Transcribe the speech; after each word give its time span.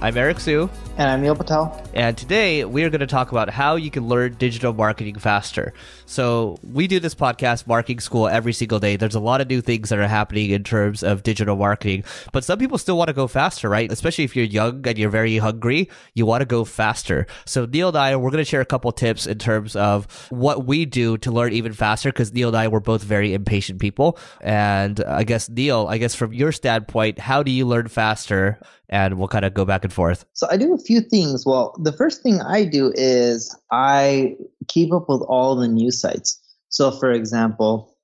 I'm 0.00 0.16
Eric 0.16 0.38
Siu. 0.38 0.70
And 0.96 1.10
I'm 1.10 1.22
Neil 1.22 1.34
Patel. 1.34 1.84
And 1.92 2.16
today 2.16 2.64
we 2.64 2.84
are 2.84 2.90
going 2.90 3.00
to 3.00 3.06
talk 3.06 3.32
about 3.32 3.50
how 3.50 3.74
you 3.74 3.90
can 3.90 4.06
learn 4.06 4.34
digital 4.34 4.72
marketing 4.72 5.16
faster. 5.16 5.72
So, 6.06 6.56
we 6.62 6.86
do 6.86 6.98
this 7.00 7.14
podcast, 7.14 7.66
Marketing 7.66 8.00
School, 8.00 8.28
every 8.28 8.52
single 8.52 8.78
day. 8.78 8.96
There's 8.96 9.14
a 9.14 9.20
lot 9.20 9.40
of 9.40 9.48
new 9.48 9.60
things 9.60 9.88
that 9.88 9.98
are 9.98 10.06
happening 10.06 10.50
in 10.50 10.64
terms 10.64 11.02
of 11.02 11.22
digital 11.22 11.56
marketing, 11.56 12.04
but 12.32 12.44
some 12.44 12.58
people 12.58 12.78
still 12.78 12.96
want 12.96 13.08
to 13.08 13.14
go 13.14 13.26
faster, 13.26 13.68
right? 13.68 13.90
Especially 13.90 14.24
if 14.24 14.34
you're 14.34 14.44
young 14.44 14.86
and 14.86 14.98
you're 14.98 15.10
very 15.10 15.38
hungry, 15.38 15.88
you 16.14 16.26
want 16.26 16.42
to 16.42 16.46
go 16.46 16.64
faster. 16.64 17.26
So, 17.44 17.64
Neil 17.64 17.88
and 17.88 17.96
I, 17.96 18.16
we're 18.16 18.30
going 18.30 18.44
to 18.44 18.48
share 18.48 18.60
a 18.60 18.66
couple 18.66 18.90
tips 18.92 19.26
in 19.26 19.38
terms 19.38 19.74
of 19.76 20.06
what 20.30 20.64
we 20.64 20.84
do 20.84 21.18
to 21.18 21.30
learn 21.30 21.52
even 21.52 21.72
faster 21.72 22.10
because 22.10 22.32
Neil 22.32 22.48
and 22.48 22.56
I 22.56 22.68
were 22.68 22.80
both 22.80 23.02
very 23.02 23.34
impatient 23.34 23.80
people. 23.80 24.18
And 24.40 25.00
uh, 25.00 25.06
I 25.08 25.24
guess, 25.24 25.48
Neil, 25.48 25.86
I 25.88 25.98
guess 25.98 26.14
from 26.14 26.32
your 26.32 26.52
standpoint, 26.52 27.18
how 27.18 27.42
do 27.42 27.50
you 27.50 27.66
learn 27.66 27.88
faster? 27.88 28.60
And 28.88 29.18
we'll 29.18 29.28
kind 29.28 29.44
of 29.44 29.54
go 29.54 29.64
back 29.64 29.84
and 29.84 29.92
forth. 29.92 30.24
So 30.32 30.46
I 30.50 30.56
do 30.56 30.74
a 30.74 30.78
few 30.78 31.00
things. 31.00 31.44
Well, 31.44 31.74
the 31.78 31.92
first 31.92 32.22
thing 32.22 32.40
I 32.40 32.64
do 32.64 32.92
is 32.94 33.54
I 33.70 34.36
keep 34.66 34.92
up 34.92 35.08
with 35.08 35.22
all 35.22 35.56
the 35.56 35.68
news 35.68 36.00
sites. 36.00 36.40
So, 36.70 36.90
for 36.90 37.10
example, 37.12 37.94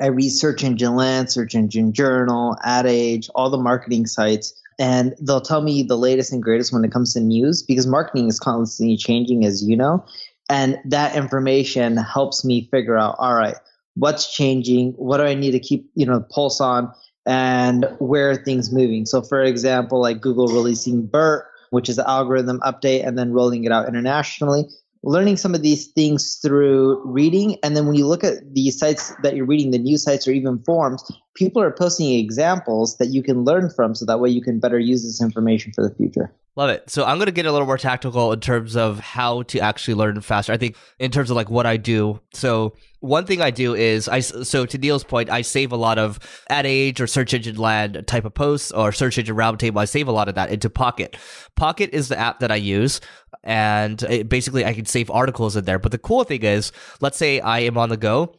I 0.00 0.06
read 0.06 0.30
Search 0.30 0.64
Engine 0.64 0.96
Land, 0.96 1.30
Search 1.30 1.54
Engine 1.54 1.92
Journal, 1.92 2.56
Ad 2.64 2.86
Age, 2.86 3.28
all 3.34 3.50
the 3.50 3.58
marketing 3.58 4.06
sites, 4.06 4.54
and 4.78 5.14
they'll 5.20 5.40
tell 5.40 5.62
me 5.62 5.82
the 5.82 5.96
latest 5.96 6.32
and 6.32 6.42
greatest 6.42 6.72
when 6.72 6.84
it 6.84 6.90
comes 6.90 7.14
to 7.14 7.20
news 7.20 7.62
because 7.62 7.86
marketing 7.86 8.28
is 8.28 8.40
constantly 8.40 8.96
changing, 8.96 9.44
as 9.44 9.62
you 9.62 9.76
know. 9.76 10.04
And 10.50 10.78
that 10.84 11.16
information 11.16 11.96
helps 11.96 12.44
me 12.44 12.68
figure 12.70 12.98
out, 12.98 13.14
all 13.18 13.34
right, 13.34 13.56
what's 13.94 14.34
changing? 14.34 14.92
What 14.92 15.18
do 15.18 15.24
I 15.24 15.34
need 15.34 15.52
to 15.52 15.60
keep, 15.60 15.88
you 15.94 16.04
know, 16.04 16.20
pulse 16.30 16.60
on? 16.60 16.92
And 17.26 17.86
where 17.98 18.34
things 18.36 18.72
moving. 18.72 19.06
So, 19.06 19.22
for 19.22 19.42
example, 19.42 20.00
like 20.00 20.20
Google 20.20 20.46
releasing 20.48 21.06
BERT, 21.06 21.46
which 21.70 21.88
is 21.88 21.96
the 21.96 22.08
algorithm 22.08 22.60
update, 22.60 23.06
and 23.06 23.18
then 23.18 23.32
rolling 23.32 23.64
it 23.64 23.72
out 23.72 23.88
internationally. 23.88 24.64
Learning 25.02 25.36
some 25.36 25.54
of 25.54 25.62
these 25.62 25.88
things 25.88 26.36
through 26.36 27.02
reading. 27.04 27.58
And 27.62 27.76
then 27.76 27.86
when 27.86 27.96
you 27.96 28.06
look 28.06 28.24
at 28.24 28.54
the 28.54 28.70
sites 28.70 29.12
that 29.22 29.36
you're 29.36 29.44
reading, 29.44 29.70
the 29.70 29.78
news 29.78 30.02
sites 30.02 30.26
or 30.26 30.32
even 30.32 30.62
forums, 30.64 31.02
people 31.34 31.60
are 31.60 31.70
posting 31.70 32.18
examples 32.18 32.96
that 32.98 33.08
you 33.08 33.22
can 33.22 33.44
learn 33.44 33.68
from 33.68 33.94
so 33.94 34.04
that 34.06 34.20
way 34.20 34.30
you 34.30 34.40
can 34.40 34.60
better 34.60 34.78
use 34.78 35.02
this 35.02 35.20
information 35.20 35.72
for 35.72 35.86
the 35.86 35.94
future. 35.94 36.32
Love 36.56 36.70
it. 36.70 36.88
So 36.88 37.04
I'm 37.04 37.16
going 37.16 37.26
to 37.26 37.32
get 37.32 37.46
a 37.46 37.52
little 37.52 37.66
more 37.66 37.78
tactical 37.78 38.32
in 38.32 38.38
terms 38.38 38.76
of 38.76 39.00
how 39.00 39.42
to 39.42 39.58
actually 39.58 39.94
learn 39.94 40.20
faster. 40.20 40.52
I 40.52 40.56
think 40.56 40.76
in 41.00 41.10
terms 41.10 41.28
of 41.30 41.36
like 41.36 41.50
what 41.50 41.66
I 41.66 41.76
do. 41.76 42.20
So 42.32 42.76
one 43.00 43.26
thing 43.26 43.42
I 43.42 43.50
do 43.50 43.74
is 43.74 44.08
I 44.08 44.20
so 44.20 44.64
to 44.64 44.78
Neil's 44.78 45.02
point, 45.02 45.30
I 45.30 45.42
save 45.42 45.72
a 45.72 45.76
lot 45.76 45.98
of 45.98 46.20
Ad 46.48 46.64
Age 46.64 47.00
or 47.00 47.08
search 47.08 47.34
engine 47.34 47.56
land 47.56 48.04
type 48.06 48.24
of 48.24 48.34
posts 48.34 48.70
or 48.70 48.92
search 48.92 49.18
engine 49.18 49.34
roundtable. 49.34 49.80
I 49.80 49.84
save 49.84 50.06
a 50.06 50.12
lot 50.12 50.28
of 50.28 50.36
that 50.36 50.50
into 50.50 50.70
Pocket. 50.70 51.16
Pocket 51.56 51.90
is 51.92 52.06
the 52.06 52.18
app 52.18 52.38
that 52.38 52.52
I 52.52 52.56
use, 52.56 53.00
and 53.42 53.98
basically 54.28 54.64
I 54.64 54.74
can 54.74 54.84
save 54.84 55.10
articles 55.10 55.56
in 55.56 55.64
there. 55.64 55.80
But 55.80 55.90
the 55.90 55.98
cool 55.98 56.22
thing 56.22 56.44
is, 56.44 56.70
let's 57.00 57.18
say 57.18 57.40
I 57.40 57.60
am 57.60 57.76
on 57.76 57.88
the 57.88 57.96
go 57.96 58.36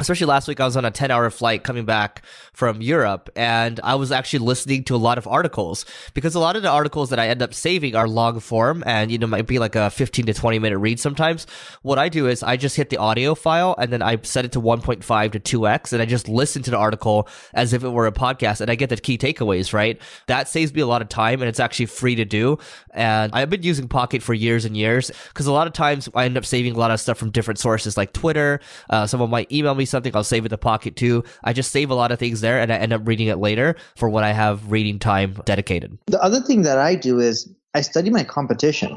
especially 0.00 0.26
last 0.26 0.48
week, 0.48 0.60
I 0.60 0.64
was 0.64 0.76
on 0.76 0.84
a 0.84 0.90
10 0.90 1.10
hour 1.10 1.28
flight 1.30 1.62
coming 1.62 1.84
back 1.84 2.22
from 2.52 2.80
Europe 2.80 3.28
and 3.36 3.78
I 3.84 3.94
was 3.94 4.10
actually 4.10 4.40
listening 4.40 4.82
to 4.84 4.94
a 4.94 4.98
lot 4.98 5.18
of 5.18 5.26
articles 5.26 5.84
because 6.14 6.34
a 6.34 6.40
lot 6.40 6.56
of 6.56 6.62
the 6.62 6.70
articles 6.70 7.10
that 7.10 7.18
I 7.18 7.28
end 7.28 7.42
up 7.42 7.52
saving 7.52 7.94
are 7.94 8.08
long 8.08 8.40
form 8.40 8.82
and, 8.86 9.10
you 9.10 9.18
know, 9.18 9.26
might 9.26 9.46
be 9.46 9.58
like 9.58 9.76
a 9.76 9.90
15 9.90 10.26
to 10.26 10.34
20 10.34 10.58
minute 10.58 10.78
read 10.78 10.98
sometimes. 10.98 11.46
What 11.82 11.98
I 11.98 12.08
do 12.08 12.26
is 12.26 12.42
I 12.42 12.56
just 12.56 12.76
hit 12.76 12.88
the 12.88 12.96
audio 12.96 13.34
file 13.34 13.74
and 13.78 13.92
then 13.92 14.00
I 14.00 14.18
set 14.22 14.44
it 14.44 14.52
to 14.52 14.60
1.5 14.60 15.32
to 15.32 15.40
2x 15.40 15.92
and 15.92 16.00
I 16.00 16.06
just 16.06 16.28
listen 16.28 16.62
to 16.62 16.70
the 16.70 16.78
article 16.78 17.28
as 17.52 17.72
if 17.74 17.84
it 17.84 17.90
were 17.90 18.06
a 18.06 18.12
podcast 18.12 18.62
and 18.62 18.70
I 18.70 18.74
get 18.74 18.88
the 18.88 18.96
key 18.96 19.18
takeaways, 19.18 19.74
right? 19.74 20.00
That 20.26 20.48
saves 20.48 20.72
me 20.72 20.80
a 20.80 20.86
lot 20.86 21.02
of 21.02 21.08
time 21.08 21.42
and 21.42 21.48
it's 21.48 21.60
actually 21.60 21.86
free 21.86 22.14
to 22.14 22.24
do. 22.24 22.58
And 22.92 23.32
I've 23.34 23.50
been 23.50 23.62
using 23.62 23.88
Pocket 23.88 24.22
for 24.22 24.34
years 24.34 24.64
and 24.64 24.76
years 24.76 25.10
because 25.28 25.46
a 25.46 25.52
lot 25.52 25.66
of 25.66 25.72
times 25.72 26.08
I 26.14 26.24
end 26.24 26.38
up 26.38 26.46
saving 26.46 26.74
a 26.74 26.78
lot 26.78 26.90
of 26.90 27.00
stuff 27.00 27.18
from 27.18 27.30
different 27.30 27.58
sources 27.58 27.96
like 27.96 28.12
Twitter. 28.12 28.60
Uh, 28.88 29.06
someone 29.06 29.30
might 29.30 29.50
email 29.52 29.74
me 29.74 29.84
something, 29.90 30.14
I'll 30.14 30.24
save 30.24 30.46
it 30.46 30.50
to 30.50 30.58
Pocket 30.58 30.96
too. 30.96 31.24
I 31.44 31.52
just 31.52 31.70
save 31.70 31.90
a 31.90 31.94
lot 31.94 32.12
of 32.12 32.18
things 32.18 32.40
there 32.40 32.60
and 32.60 32.72
I 32.72 32.76
end 32.76 32.92
up 32.92 33.06
reading 33.06 33.28
it 33.28 33.38
later 33.38 33.76
for 33.96 34.08
when 34.08 34.24
I 34.24 34.32
have 34.32 34.70
reading 34.70 34.98
time 34.98 35.40
dedicated. 35.44 35.98
The 36.06 36.22
other 36.22 36.40
thing 36.40 36.62
that 36.62 36.78
I 36.78 36.94
do 36.94 37.18
is 37.18 37.52
I 37.74 37.82
study 37.82 38.10
my 38.10 38.24
competition. 38.24 38.96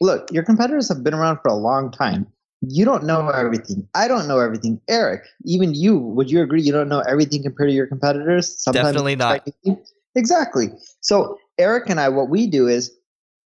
Look, 0.00 0.30
your 0.32 0.42
competitors 0.42 0.88
have 0.88 1.02
been 1.02 1.14
around 1.14 1.38
for 1.42 1.48
a 1.48 1.54
long 1.54 1.90
time. 1.90 2.26
You 2.60 2.84
don't 2.84 3.04
know 3.04 3.28
everything. 3.28 3.88
I 3.94 4.06
don't 4.06 4.28
know 4.28 4.38
everything. 4.38 4.80
Eric, 4.88 5.22
even 5.44 5.74
you, 5.74 5.98
would 5.98 6.30
you 6.30 6.42
agree 6.42 6.62
you 6.62 6.72
don't 6.72 6.88
know 6.88 7.00
everything 7.00 7.42
compared 7.42 7.70
to 7.70 7.74
your 7.74 7.86
competitors? 7.86 8.62
Sometimes 8.62 8.86
Definitely 8.86 9.16
not. 9.16 9.48
Exactly. 10.14 10.68
So, 11.00 11.38
Eric 11.58 11.88
and 11.88 11.98
I, 11.98 12.08
what 12.08 12.28
we 12.28 12.46
do 12.46 12.68
is 12.68 12.92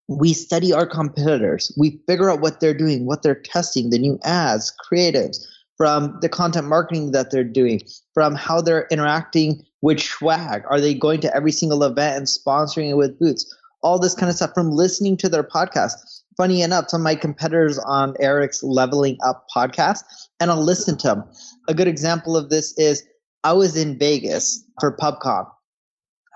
we 0.09 0.33
study 0.33 0.73
our 0.73 0.87
competitors. 0.87 1.73
We 1.77 2.01
figure 2.07 2.31
out 2.31 2.41
what 2.41 2.61
they're 2.61 2.77
doing, 2.77 3.07
what 3.07 3.23
they're 3.23 3.35
testing, 3.35 3.91
the 3.91 3.99
new 3.99 4.19
ads, 4.25 4.73
creatives, 4.91 5.45
from 5.77 6.19
the 6.21 6.29
content 6.29 6.67
marketing 6.67 7.13
that 7.13 7.31
they're 7.31 7.45
doing, 7.45 7.81
from 8.13 8.35
how 8.35 8.61
they're 8.61 8.87
interacting 8.91 9.65
with 9.83 10.01
swag. 10.01 10.63
Are 10.71 10.81
they 10.81 10.95
going 10.95 11.21
to 11.21 11.35
every 11.35 11.53
single 11.53 11.83
event 11.83 12.17
and 12.17 12.27
sponsoring 12.27 12.91
it 12.91 12.97
with 12.97 13.19
boots? 13.19 13.55
All 13.83 13.99
this 13.99 14.15
kind 14.15 14.31
of 14.31 14.37
stuff 14.37 14.55
from 14.55 14.71
listening 14.71 15.17
to 15.19 15.29
their 15.29 15.43
podcast. 15.43 15.93
Funny 16.37 16.63
enough, 16.63 16.89
some 16.89 17.03
of 17.03 17.05
my 17.05 17.15
competitors 17.15 17.79
on 17.79 18.15
Eric's 18.19 18.63
Leveling 18.63 19.19
Up 19.25 19.47
podcast, 19.55 20.03
and 20.41 20.51
I'll 20.51 20.63
listen 20.63 20.97
to 20.99 21.09
them. 21.09 21.25
A 21.69 21.75
good 21.75 21.87
example 21.87 22.37
of 22.37 22.51
this 22.51 22.77
is 22.79 23.05
I 23.45 23.53
was 23.53 23.77
in 23.77 23.99
Vegas 23.99 24.65
for 24.81 24.97
PubCon. 24.97 25.47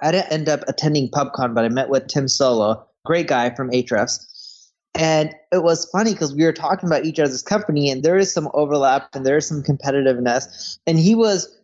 I 0.02 0.12
didn't 0.12 0.30
end 0.30 0.48
up 0.48 0.60
attending 0.68 1.10
PubCon, 1.10 1.54
but 1.54 1.64
I 1.64 1.68
met 1.68 1.88
with 1.88 2.06
Tim 2.06 2.26
Soulo, 2.26 2.84
great 3.04 3.26
guy 3.26 3.50
from 3.54 3.70
Ahrefs 3.70 4.27
and 4.98 5.32
it 5.52 5.62
was 5.62 5.88
funny 5.90 6.12
because 6.12 6.34
we 6.34 6.44
were 6.44 6.52
talking 6.52 6.88
about 6.88 7.04
each 7.04 7.20
other's 7.20 7.42
company, 7.42 7.88
and 7.88 8.02
there 8.02 8.18
is 8.18 8.32
some 8.32 8.50
overlap 8.52 9.08
and 9.14 9.24
there 9.24 9.36
is 9.36 9.46
some 9.46 9.62
competitiveness. 9.62 10.78
And 10.86 10.98
he 10.98 11.14
was 11.14 11.56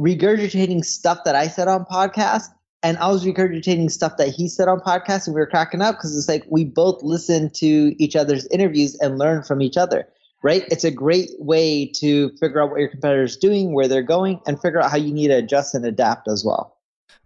regurgitating 0.00 0.84
stuff 0.84 1.18
that 1.24 1.34
I 1.34 1.48
said 1.48 1.68
on 1.68 1.84
podcast, 1.84 2.46
and 2.82 2.96
I 2.96 3.08
was 3.08 3.26
regurgitating 3.26 3.90
stuff 3.90 4.16
that 4.16 4.28
he 4.30 4.48
said 4.48 4.68
on 4.68 4.80
podcast, 4.80 5.26
and 5.26 5.34
we 5.34 5.40
were 5.40 5.46
cracking 5.46 5.82
up 5.82 5.96
because 5.96 6.16
it's 6.16 6.28
like 6.28 6.46
we 6.48 6.64
both 6.64 7.02
listen 7.02 7.50
to 7.56 7.94
each 8.02 8.16
other's 8.16 8.46
interviews 8.46 8.96
and 9.00 9.18
learn 9.18 9.42
from 9.42 9.60
each 9.60 9.76
other. 9.76 10.08
Right? 10.42 10.64
It's 10.70 10.84
a 10.84 10.92
great 10.92 11.30
way 11.40 11.86
to 11.96 12.30
figure 12.38 12.62
out 12.62 12.70
what 12.70 12.78
your 12.78 12.88
competitor's 12.88 13.36
doing, 13.36 13.74
where 13.74 13.88
they're 13.88 14.02
going, 14.02 14.40
and 14.46 14.58
figure 14.62 14.80
out 14.80 14.90
how 14.90 14.96
you 14.96 15.12
need 15.12 15.28
to 15.28 15.34
adjust 15.34 15.74
and 15.74 15.84
adapt 15.84 16.28
as 16.28 16.44
well. 16.44 16.77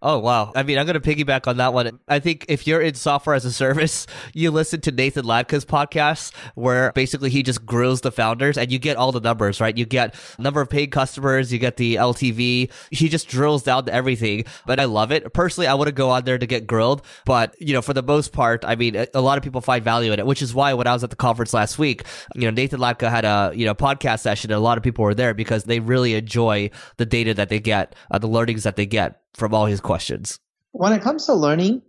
Oh 0.05 0.19
wow! 0.19 0.51
I 0.57 0.65
mean, 0.65 0.79
I'm 0.79 0.87
going 0.87 1.01
to 1.01 1.15
piggyback 1.15 1.47
on 1.47 1.59
that 1.59 1.73
one. 1.73 2.01
I 2.09 2.19
think 2.19 2.47
if 2.49 2.67
you're 2.67 2.81
in 2.81 2.95
software 2.95 3.37
as 3.37 3.45
a 3.45 3.53
service, 3.53 4.09
you 4.35 4.51
listen 4.51 4.81
to 4.81 4.91
Nathan 4.91 5.25
Latka's 5.25 5.65
podcast, 5.65 6.35
where 6.57 6.91
basically 6.91 7.31
he 7.31 7.45
just 7.45 7.65
grills 7.65 8.01
the 8.01 8.11
founders, 8.11 8.59
and 8.59 8.73
you 8.73 8.81
get 8.81 8.97
all 8.97 9.13
the 9.13 9.21
numbers, 9.21 9.61
right? 9.61 9.79
You 9.79 9.87
get 9.87 10.17
number 10.41 10.61
of 10.61 10.69
paid 10.69 10.91
customers, 10.91 11.53
you 11.53 11.61
get 11.61 11.77
the 11.77 11.95
LTV. 11.95 12.73
He 12.91 13.09
just 13.09 13.29
drills 13.29 13.63
down 13.63 13.85
to 13.85 13.95
everything, 13.95 14.45
but 14.67 14.81
I 14.81 14.87
love 14.87 15.13
it. 15.13 15.33
Personally, 15.35 15.69
I 15.69 15.75
wouldn't 15.75 15.97
go 15.97 16.11
on 16.11 16.25
there 16.25 16.37
to 16.37 16.47
get 16.49 16.67
grilled, 16.67 17.03
but 17.25 17.55
you 17.61 17.73
know, 17.73 17.81
for 17.81 17.95
the 17.95 18.03
most 18.03 18.33
part, 18.33 18.65
I 18.65 18.75
mean, 18.75 19.07
a 19.15 19.21
lot 19.21 19.39
of 19.39 19.45
people 19.45 19.61
find 19.61 19.85
value 19.85 20.11
in 20.11 20.19
it, 20.19 20.27
which 20.27 20.43
is 20.43 20.53
why 20.53 20.75
when 20.75 20.89
I 20.89 20.95
was 20.95 21.05
at 21.05 21.11
the 21.11 21.17
conference 21.17 21.55
last 21.55 21.79
week, 21.79 22.03
you 22.35 22.43
know, 22.43 22.51
Nathan 22.51 22.81
Latka 22.81 23.09
had 23.09 23.25
a 23.25 23.53
you 23.55 23.67
know 23.67 23.75
podcast 23.75 24.19
session, 24.19 24.51
and 24.51 24.59
a 24.59 24.61
lot 24.61 24.79
of 24.79 24.83
people 24.83 25.05
were 25.05 25.15
there 25.15 25.33
because 25.33 25.63
they 25.63 25.79
really 25.79 26.15
enjoy 26.15 26.71
the 26.97 27.07
data 27.07 27.35
that 27.35 27.51
they 27.51 27.61
get, 27.61 27.95
uh, 28.11 28.19
the 28.19 28.27
learnings 28.27 28.65
that 28.65 28.75
they 28.75 28.85
get 28.85 29.21
from 29.35 29.55
all 29.55 29.67
his 29.67 29.81
questions. 29.81 30.39
When 30.73 30.93
it 30.93 31.03
comes 31.03 31.27
to 31.27 31.35
learning, 31.35 31.83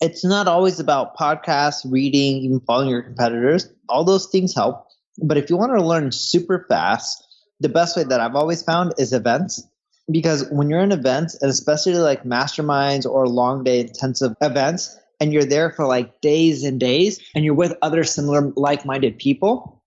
it's 0.00 0.24
not 0.24 0.48
always 0.48 0.78
about 0.78 1.16
podcasts, 1.16 1.90
reading, 1.90 2.36
even 2.38 2.60
following 2.60 2.90
your 2.90 3.02
competitors. 3.02 3.68
All 3.88 4.04
those 4.04 4.26
things 4.26 4.54
help. 4.54 4.86
But 5.22 5.38
if 5.38 5.48
you 5.48 5.56
want 5.56 5.72
to 5.72 5.84
learn 5.84 6.12
super 6.12 6.66
fast, 6.68 7.26
the 7.60 7.70
best 7.70 7.96
way 7.96 8.04
that 8.04 8.20
I've 8.20 8.34
always 8.34 8.62
found 8.62 8.92
is 8.98 9.12
events. 9.12 9.66
Because 10.10 10.48
when 10.50 10.68
you're 10.68 10.80
in 10.80 10.92
events, 10.92 11.36
and 11.40 11.50
especially 11.50 11.94
like 11.94 12.24
masterminds 12.24 13.06
or 13.06 13.26
long 13.26 13.64
day 13.64 13.80
intensive 13.80 14.36
events, 14.40 14.96
and 15.20 15.32
you're 15.32 15.44
there 15.44 15.70
for 15.70 15.86
like 15.86 16.20
days 16.20 16.64
and 16.64 16.78
days 16.78 17.20
and 17.34 17.44
you're 17.44 17.54
with 17.54 17.74
other 17.82 18.04
similar 18.04 18.52
like-minded 18.56 19.18
people 19.18 19.82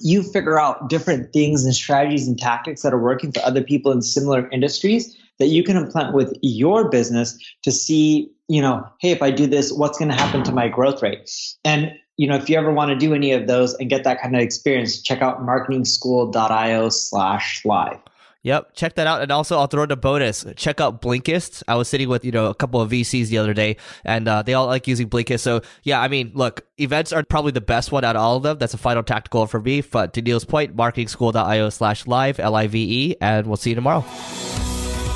you 0.00 0.22
figure 0.22 0.58
out 0.58 0.88
different 0.88 1.32
things 1.32 1.64
and 1.64 1.74
strategies 1.74 2.26
and 2.26 2.38
tactics 2.38 2.82
that 2.82 2.94
are 2.94 3.02
working 3.02 3.30
for 3.32 3.40
other 3.40 3.62
people 3.62 3.92
in 3.92 4.00
similar 4.00 4.48
industries 4.50 5.16
that 5.42 5.48
you 5.48 5.64
can 5.64 5.76
implement 5.76 6.14
with 6.14 6.32
your 6.40 6.88
business 6.88 7.36
to 7.62 7.72
see 7.72 8.30
you 8.46 8.62
know 8.62 8.86
hey 9.00 9.10
if 9.10 9.20
i 9.22 9.28
do 9.28 9.44
this 9.44 9.72
what's 9.72 9.98
going 9.98 10.08
to 10.08 10.14
happen 10.14 10.44
to 10.44 10.52
my 10.52 10.68
growth 10.68 11.02
rate 11.02 11.28
and 11.64 11.92
you 12.16 12.28
know 12.28 12.36
if 12.36 12.48
you 12.48 12.56
ever 12.56 12.72
want 12.72 12.90
to 12.90 12.96
do 12.96 13.12
any 13.12 13.32
of 13.32 13.48
those 13.48 13.74
and 13.74 13.90
get 13.90 14.04
that 14.04 14.22
kind 14.22 14.36
of 14.36 14.40
experience 14.40 15.02
check 15.02 15.20
out 15.20 15.44
marketingschool.io 15.44 16.88
slash 16.90 17.64
live 17.64 17.98
Yep, 18.44 18.74
check 18.74 18.94
that 18.96 19.06
out. 19.06 19.22
And 19.22 19.30
also, 19.30 19.56
I'll 19.56 19.68
throw 19.68 19.84
in 19.84 19.92
a 19.92 19.96
bonus. 19.96 20.44
Check 20.56 20.80
out 20.80 21.00
Blinkist. 21.00 21.62
I 21.68 21.76
was 21.76 21.86
sitting 21.86 22.08
with 22.08 22.24
you 22.24 22.32
know 22.32 22.46
a 22.46 22.54
couple 22.56 22.80
of 22.80 22.90
VCs 22.90 23.28
the 23.28 23.38
other 23.38 23.54
day, 23.54 23.76
and 24.04 24.26
uh, 24.26 24.42
they 24.42 24.54
all 24.54 24.66
like 24.66 24.88
using 24.88 25.08
Blinkist. 25.08 25.40
So 25.42 25.60
yeah, 25.84 26.00
I 26.00 26.08
mean, 26.08 26.32
look, 26.34 26.66
events 26.76 27.12
are 27.12 27.22
probably 27.22 27.52
the 27.52 27.60
best 27.60 27.92
one 27.92 28.02
out 28.02 28.16
of 28.16 28.22
all 28.22 28.38
of 28.38 28.42
them. 28.42 28.58
That's 28.58 28.74
a 28.74 28.78
final 28.78 29.04
tactical 29.04 29.46
for 29.46 29.60
me. 29.60 29.80
But 29.80 30.12
to 30.14 30.22
Neil's 30.22 30.44
point, 30.44 30.76
marketingschool.io 30.76 31.70
slash 31.70 32.08
live 32.08 32.40
L 32.40 32.56
I 32.56 32.66
V 32.66 33.10
E, 33.12 33.16
and 33.20 33.46
we'll 33.46 33.56
see 33.56 33.70
you 33.70 33.76
tomorrow. 33.76 34.04